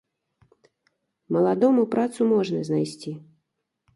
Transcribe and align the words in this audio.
Маладому 1.35 1.83
працу 1.93 2.19
можна 2.33 2.59
знайсці. 2.69 3.11